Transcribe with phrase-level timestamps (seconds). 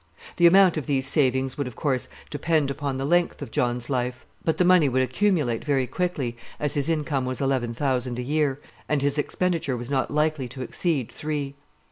[0.37, 4.25] The amount of these savings would, of course, depend upon the length of John's life;
[4.43, 8.59] but the money would accumulate very quickly, as his income was eleven thousand a year,
[8.89, 11.53] and his expenditure was not likely to exceed three.